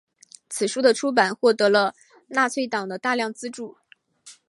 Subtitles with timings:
[0.49, 1.93] 此书的出版获得了
[2.29, 3.77] 纳粹党的大量资助。